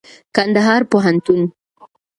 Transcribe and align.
کنــدهـــار 0.35 0.81
پوهنـتــون 0.91 1.41